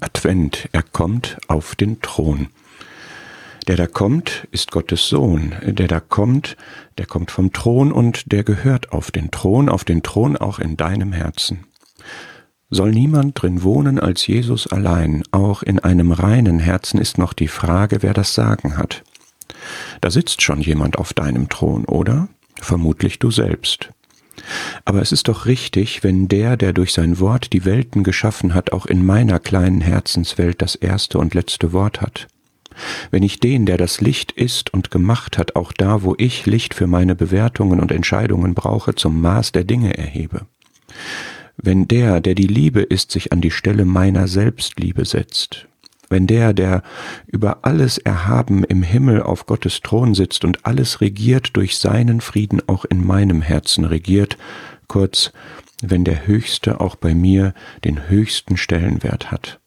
[0.00, 2.48] Advent, er kommt auf den Thron.
[3.66, 5.54] Der da kommt, ist Gottes Sohn.
[5.62, 6.56] Der da kommt,
[6.96, 10.76] der kommt vom Thron und der gehört auf den Thron, auf den Thron auch in
[10.76, 11.64] deinem Herzen.
[12.70, 17.48] Soll niemand drin wohnen als Jesus allein, auch in einem reinen Herzen ist noch die
[17.48, 19.04] Frage, wer das Sagen hat.
[20.00, 22.28] Da sitzt schon jemand auf deinem Thron, oder?
[22.60, 23.90] Vermutlich du selbst.
[24.84, 28.72] Aber es ist doch richtig, wenn der, der durch sein Wort die Welten geschaffen hat,
[28.72, 32.28] auch in meiner kleinen Herzenswelt das erste und letzte Wort hat.
[33.10, 36.74] Wenn ich den, der das Licht ist und gemacht hat, auch da, wo ich Licht
[36.74, 40.46] für meine Bewertungen und Entscheidungen brauche, zum Maß der Dinge erhebe.
[41.56, 45.67] Wenn der, der die Liebe ist, sich an die Stelle meiner Selbstliebe setzt,
[46.10, 46.82] wenn der, der
[47.26, 52.60] über alles erhaben im Himmel auf Gottes Thron sitzt und alles regiert, durch seinen Frieden
[52.66, 54.36] auch in meinem Herzen regiert,
[54.86, 55.32] kurz,
[55.82, 59.60] wenn der Höchste auch bei mir den höchsten Stellenwert hat.